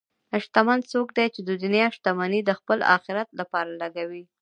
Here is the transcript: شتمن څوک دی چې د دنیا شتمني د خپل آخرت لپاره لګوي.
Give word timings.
شتمن 0.43 0.79
څوک 0.91 1.07
دی 1.17 1.27
چې 1.35 1.41
د 1.47 1.49
دنیا 1.63 1.87
شتمني 1.95 2.41
د 2.45 2.51
خپل 2.59 2.79
آخرت 2.95 3.29
لپاره 3.39 3.71
لګوي. 3.81 4.23